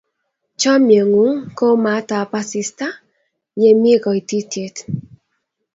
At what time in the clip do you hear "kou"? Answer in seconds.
1.57-1.75